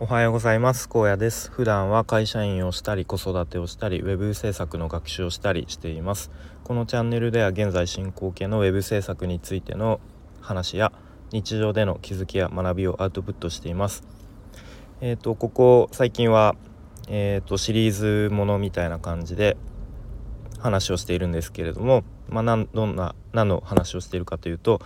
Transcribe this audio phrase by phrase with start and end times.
[0.00, 0.88] おはようございます。
[0.88, 1.52] 高野です。
[1.52, 6.32] 普段は会社員をしたり子育てをしたりウェブ制作の学習をしたりしています。
[6.64, 10.00] このチャンネルでは現在進行形のウェブ制作についての
[10.40, 10.90] 話や
[11.30, 14.02] 日常での気づきや学びをアウトプットしています。
[15.00, 16.56] えっ、ー、とここ最近は
[17.06, 19.56] えっ、ー、とシリーズものみたいな感じで
[20.58, 24.80] 話をしているんですけれどもまあどんな何の話をしているかというと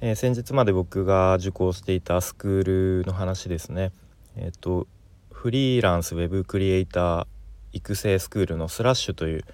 [0.00, 3.90] えー、先日まで僕が受講していたスクールの話ですね。
[4.36, 4.86] えっ、と
[5.30, 7.26] フリーランスウェブクリエイター
[7.72, 9.44] 育成スクールのスラッシュという、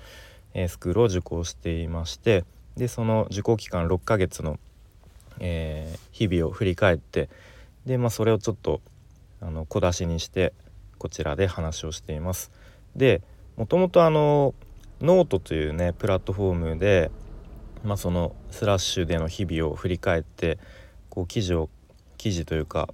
[0.55, 2.45] え、スクールを受講していまして
[2.77, 4.59] でその受講期間6ヶ月の、
[5.39, 7.29] え日々を振り返って
[7.87, 8.80] で、まあ、それをちょっと
[9.41, 10.53] あの小出しにして
[10.98, 12.51] こちらで話をしています。
[12.95, 13.23] で
[13.56, 14.55] もともとあの
[15.01, 17.11] ノートというねプラットフォームで
[17.84, 20.59] まあ、そのスラッシュでの日々を振り返って
[21.09, 21.70] こう記事を
[22.19, 22.89] 記事というか、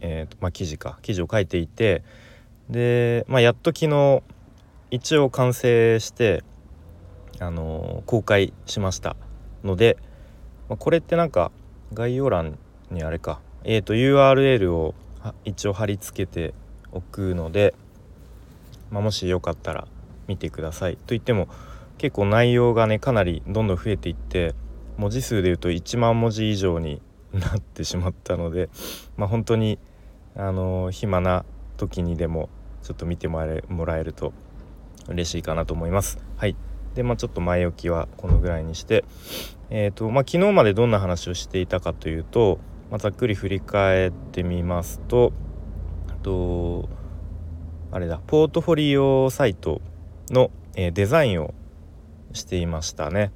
[0.00, 2.02] えーとまあ、記事か記事を書いていて
[2.70, 4.22] で、まあ、やっと昨日
[4.90, 6.44] 一応完成して、
[7.40, 9.16] あのー、公開しました
[9.64, 9.96] ので、
[10.68, 11.50] まあ、これってなんか
[11.92, 12.58] 概要欄
[12.90, 14.94] にあれか、えーと、URL を
[15.44, 16.54] 一応貼り付けて
[16.92, 17.74] おくので、
[18.90, 19.86] まあ、もしよかったら
[20.26, 20.96] 見てください。
[20.96, 21.48] と言っても
[21.98, 24.54] 結構内容がねかなりどんどん増えていって
[24.96, 27.02] 文字数でいうと1万文字以上に
[27.32, 28.68] なってしまったので
[29.16, 29.78] まあ本当に
[30.36, 31.44] あの暇な
[31.76, 32.48] 時にでも
[32.82, 34.32] ちょっと見てもらえると
[35.08, 36.18] 嬉しいかなと思います。
[36.36, 36.56] はい。
[36.94, 39.04] でまあ、ちょっと前置きはこのぐらいにして、
[39.70, 42.58] えーとまあ、昨日までどんな話をしていたかというと、
[42.90, 45.32] まあ、ざっくり振り返ってみますと
[46.22, 46.88] と
[47.92, 49.80] あれだポートフォリオサイト
[50.30, 51.54] の、えー、デザインを
[52.32, 53.32] していましたね。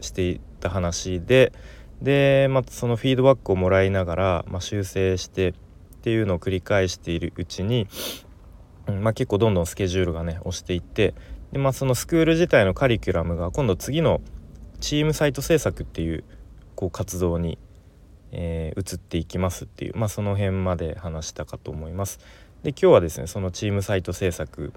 [0.00, 1.52] していた話で。
[2.00, 5.54] で、まあ、そのフィードバックをもらいながら、まあ、修正して
[6.08, 7.86] っていうのを繰り返しているうちに、
[8.86, 11.12] まあ、結構どんどんスケジュールがね押していって
[11.52, 14.22] で、まあ、そのスクール自体のカリキュラムが今度次の
[14.80, 16.24] チームサイト制作っていう
[16.76, 17.58] こう活動に、
[18.32, 22.20] えー、移っていきますっていう、まあ、その辺まで話したかと思います。
[22.62, 24.72] で今日はですねそのチームサイト制作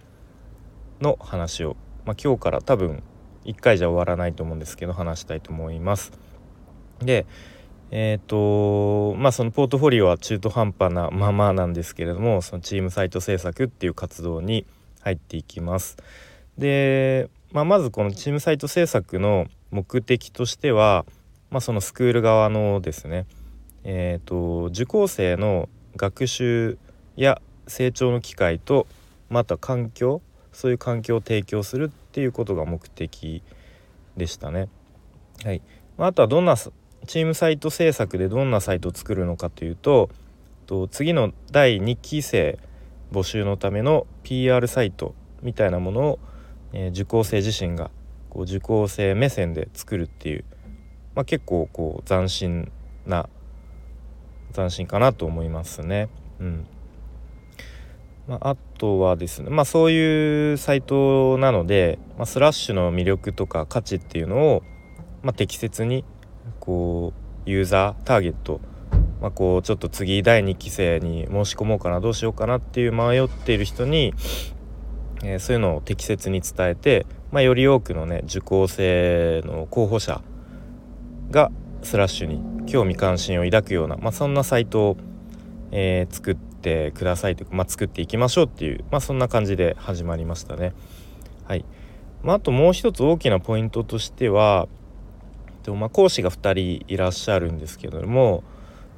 [1.00, 3.04] の話を、まあ、今日から多分
[3.46, 6.12] 1回じゃ終わらないと思うんですけど話したいと思います。
[7.00, 7.26] で
[7.92, 14.66] えっ、ー、とまあそのポートフォリオは中途半端なままなんですけれどもそのチームサイト制作っていう活動に
[15.02, 15.98] 入っていきます。
[16.58, 21.06] で、まあ、まずこのチームサイト制作の目的としては、
[21.50, 23.26] まあ、そのスクール側のですね
[23.84, 26.78] え、ー、と受講生の学習
[27.16, 28.88] や成長の機会と
[29.30, 30.22] また環境
[30.52, 33.44] そういう環境を提供するっていうことが目的
[34.18, 34.68] でしたね。
[35.44, 35.62] はい
[35.98, 36.56] ま、あとはどんな
[37.08, 40.10] チームサイト制作でどんなサイトを作るのかというと
[40.66, 42.60] と次の第2期生
[43.12, 46.20] 募集のための PR サイトみたいなものを、
[46.74, 47.92] えー、受講生自身が
[48.30, 50.46] こう受講生目線で作るっていう、
[51.16, 52.72] まあ、結構こう斬新
[53.06, 53.28] な
[54.54, 56.10] 斬新かなと思いますね。
[56.40, 56.66] うん
[58.28, 64.64] まあ、あとはですねまあそういうサイトなので、まあ、スラッシュの魅力とか価値っていうのを、
[65.24, 66.06] まあ、適切に
[66.62, 67.12] こ
[67.46, 68.62] うユーザーターゲット、
[69.20, 74.14] まあ、こうちょっと次第2期生に申し込もうかなどうしようかなっていう迷っている人に、
[75.24, 80.22] えー、そういうのを適切に伝えて、まあ、より多くのね受講生の候補者
[81.32, 81.52] が
[81.82, 84.98] スラッシュに興味関心を抱くような、まあ、そんなサイトを、
[85.72, 90.74] えー、作ってくださいというか、まあ、作っていきましょうっていう、まあ、そんな感じで始まりましたね。
[91.46, 91.66] はい
[92.24, 94.68] まあ、あともう一つ大きなポイントとしては
[95.64, 98.44] でもま講師が2人いらっしゃるんですけども、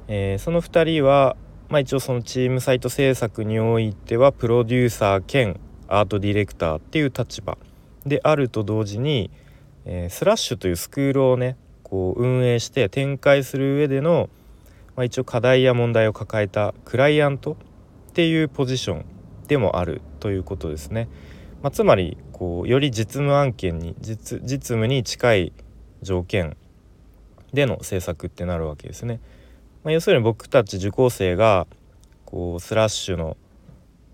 [0.08, 1.36] えー、その2人は、
[1.68, 7.58] まあ、一応そのチームサイト制作においてはプロデューサー兼アートディレクターっていう立場
[8.06, 9.30] であると同時に、
[9.84, 14.30] えー、スラッシュというスクールをねこう運営して展開する上での
[14.96, 17.56] まあ、一応課題や問題を抱えたクライアントっ
[18.12, 19.04] ていうポジション
[19.48, 21.08] でもあるということですね。
[21.62, 25.52] まあ、つまりこうより実務案件に実実務に近い
[26.04, 26.56] 条件
[27.52, 29.20] での政策ってなるわけですね。
[29.82, 31.66] まあ、要するに僕たち受講生が
[32.24, 33.36] こうスラッシュの、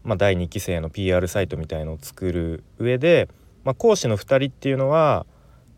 [0.02, 3.28] まあ、第2期生の PR サイトみたいのを作る上で、
[3.64, 5.26] まあ、講師の2人っていうのは、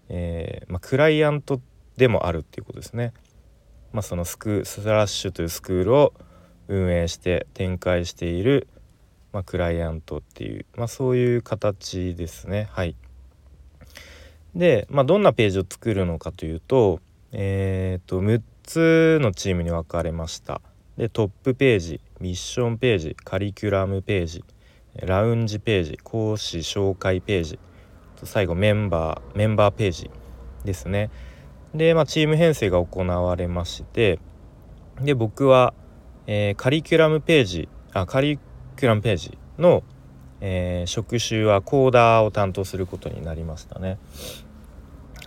[0.08, 1.60] えーまあ、クライアント
[1.96, 3.12] でもあるっていうことですね。
[3.92, 6.14] まあ、そのスクスラッシュというスクールを
[6.68, 8.68] 運営して展開している、
[9.32, 12.96] まあ、クライアントっていう、まあ、そういう形ですねはい。
[14.54, 17.00] で、まあ、どんなページを作るのかというと,、
[17.32, 20.60] えーと、6つのチームに分かれました。
[20.96, 24.44] でトップページミッションページカリキュラムページ
[24.94, 27.58] ラウンジページ講師紹介ページ
[28.24, 30.10] 最後メンバーメンバーページ
[30.64, 31.10] ですね
[31.74, 34.20] で、まあ、チーム編成が行われまして
[35.00, 35.72] で僕は、
[36.26, 38.38] えー、カリキュラムページあカリ
[38.76, 39.82] キュラムページの、
[40.44, 43.96] えー、職種はコーダーを担当することになりましたね。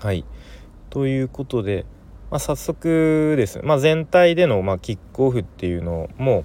[0.02, 0.26] はい
[0.90, 1.86] ということで、
[2.30, 6.44] まあ、早速です、まあ、全体での、まあ、キックオフっていうのも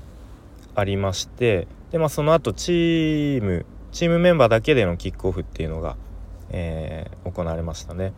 [0.76, 5.96] ありましてで、まあ、その後チームチームメンバーだけでのキックオフっていうのが、
[6.50, 8.12] えー、行われましたね。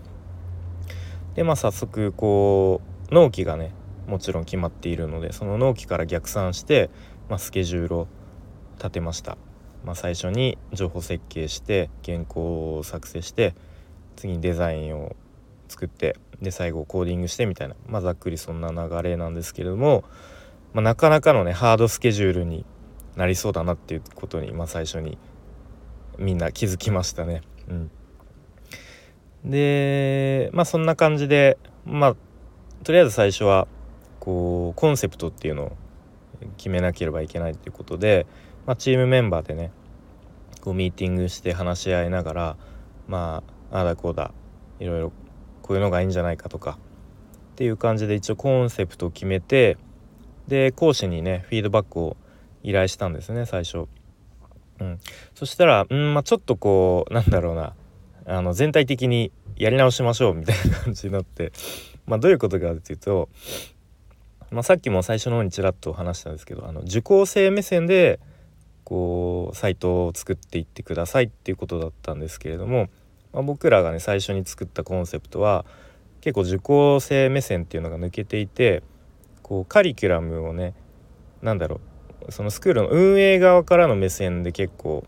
[1.35, 3.73] でまあ早速こう納期がね
[4.07, 6.91] もちろん決まっているのでその納期から逆算して、
[7.31, 8.09] まあ、スケジュールを
[8.77, 9.39] 立てました。
[9.85, 13.55] まあ、最初に情報設計して原稿を作成して
[14.17, 15.17] 次にデザインを
[15.69, 20.05] 作ってで最後コーディングしてみたいな、まあ、ざっくりそんな流れなんですけれども、
[20.73, 22.65] まあ、なかなかのねハードスケジュールに
[23.17, 25.19] なりそうだなっていうことに、まあ、最初に
[26.19, 27.43] みんな気づきましたね。
[27.69, 27.75] う
[29.49, 32.17] ん、でまあそんな感じでまあ
[32.85, 33.67] とりあえず最初は
[34.21, 35.77] こうコンセプトっていうのを
[36.57, 38.27] 決めなければいけないっていうことで、
[38.67, 39.73] まあ、チームメンバーでね
[40.61, 42.57] こうミーティングして話し合いながら
[43.09, 44.33] まあああだこうだ
[44.79, 45.13] いろいろ
[45.63, 46.79] こういうのがいいんじゃないかとか
[47.53, 49.77] っていう感じで一応コンセプトを決めて
[50.49, 52.17] で講師にねフィードバックを
[52.63, 53.89] 依頼したんですね最初。
[54.81, 54.99] うん、
[55.35, 57.75] そしたら、うんまあ、ちょっとこうなんだろうな
[58.27, 61.53] あの全体的にやり直しましょうみたいな感じになって
[62.07, 63.29] まあどういうことかっていうと
[64.53, 68.21] まあ、さっきも最初の方にちらっと話したんですけどあの受講生目線で
[68.93, 72.91] こうサイトを作っていってくださいっていうことだったんですけれども、
[73.33, 75.65] まあ、僕らがね最初に作ったコンセプトは
[76.21, 78.83] 結構受講生目線っていうのが抜けていて
[79.43, 80.75] こうカリキュラムをね
[81.41, 81.81] 何だろ
[82.29, 85.05] うそのスクールの運営側からの目線で結構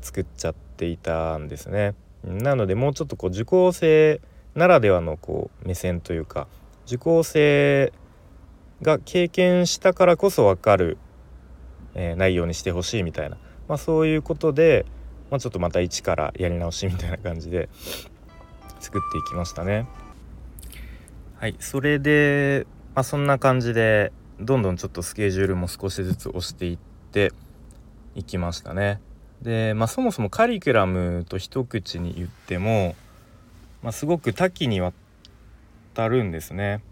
[0.00, 1.94] 作っちゃっていたんですね。
[2.24, 4.20] なのでもうちょっとこう受講生
[4.56, 6.48] ならではのこう目線というか
[6.86, 7.92] 受講生
[8.82, 10.98] が経験したからこそ分かる、
[11.94, 13.36] えー、内容にしてほしいみたいな、
[13.68, 14.86] まあ、そういうことで、
[15.30, 17.68] まあ、ちょっとまた一からやり直しみたいな感じで
[18.80, 19.86] 作っていきましたね。
[21.36, 26.78] はいそれで、まあ、そんな感じでどんどんちょっとスケジュールも少しずつ押していっ
[27.10, 27.32] て
[28.14, 29.00] いきましたね。
[29.42, 32.94] で、まあ、そもそもカリキュラムと一口に言っても、
[33.82, 34.92] まあ、すごく多岐にわ
[35.94, 36.82] たるんですね。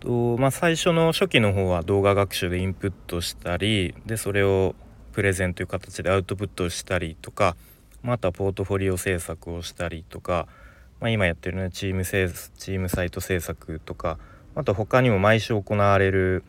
[0.00, 4.74] とまあ、最初の初期の方は動画学習でインプットしたりでそれを
[5.12, 7.54] プレゼンという形でアウトプットしたりとか、
[8.02, 10.48] まあ、とはポートフォリオ制作をしたりとか、
[11.00, 14.18] まあ、今やってるねチームチームサイト制作とか
[14.54, 16.44] あと他にも毎週行われる、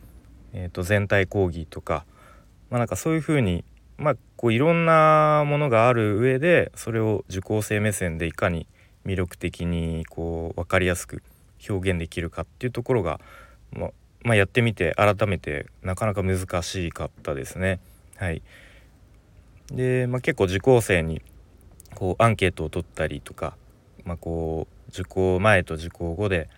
[0.54, 2.06] えー、と全体講義とか、
[2.70, 3.64] まあ、なんかそういうふうに、
[3.98, 8.66] まあ、こういろんなものがある上でそれを受講生目線でいかに
[9.04, 11.22] 魅力的にこう分かりやすく
[11.68, 13.20] 表現できるかっていうところが、
[13.72, 13.90] ま
[14.24, 17.80] まあ、やってみて改めてなかなか難しかったですね。
[18.16, 18.42] はい、
[19.72, 21.22] で、まあ、結構受講生に
[21.94, 23.56] こうアンケートを取ったりとか、
[24.04, 26.48] まあ、こう受講前と受講後で、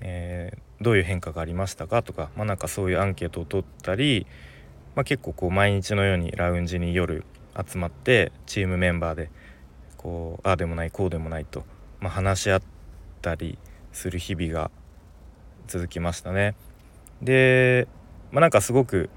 [0.00, 4.26] えー、どういう変化がありましたかとか、まあ、なんかそういうアンケートを取ったり、
[4.94, 7.24] まあ、結構こう毎日のようにラウンジに夜
[7.56, 9.30] 集まってチームメンバーで
[9.96, 11.64] こうああでもないこうでもないと、
[12.00, 12.62] まあ、話し合っ
[13.22, 13.58] たり
[13.96, 14.70] する日々が
[15.66, 16.54] 続きましたね。
[17.22, 17.88] で、
[18.30, 19.08] まあ、なんかすごく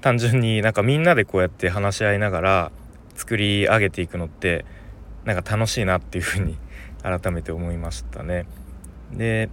[0.00, 2.72] 単純になんかみんなでこうやって話し合いながら
[3.16, 4.64] 作り上げていくのって
[5.24, 6.56] なんか楽しいなっていうふうに
[7.02, 8.46] 改めて思いましたね。
[9.12, 9.50] で、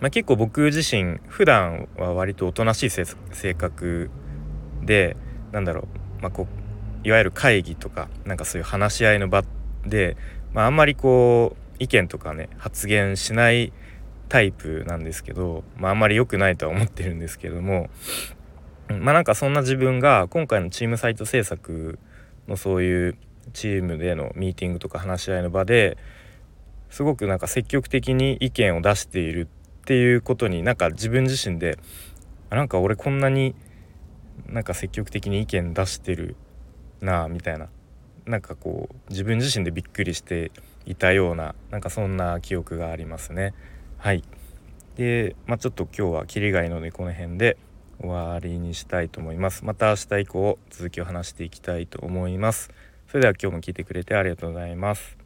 [0.00, 4.08] まあ、結構僕自身普段は割とおとなしい性格
[4.82, 5.16] で
[5.50, 6.46] なんだろう,、まあ、こ
[7.04, 9.42] ういわゆる会議とかなんかそういう話し合いの場
[9.84, 10.16] で、
[10.52, 13.72] まあ、あんまりこう意見とかね発言しない
[14.28, 17.88] タイプなんですけど、まあ、あんまり良くないとは思ってるんですけども、
[18.88, 21.98] まあなんかそんな自分が今回のチームサイト制作
[22.48, 23.18] のそういう
[23.52, 25.96] チームでのミーティングとか話し合いの場で
[26.90, 29.48] すごくなんか積極的に意見を出している
[29.82, 31.78] っていうことになんか自分自身で
[32.50, 33.54] なんか俺こんなに
[34.46, 36.36] なんか積極的に意見出してる
[37.00, 37.68] なあみたいな
[38.24, 40.50] なんかこう自分自身でびっくりして
[40.84, 43.54] いたようななんかそんな記憶がありますね。
[44.06, 44.22] はい。
[44.94, 47.56] で、まあ、ちょっと今日はキリがいいのでこの辺で
[48.00, 49.64] 終わりにしたいと思います。
[49.64, 52.70] また明日以降続きを話していきたいと思います。
[53.08, 55.25] それでは今日も聞いてくれてありがとうございます。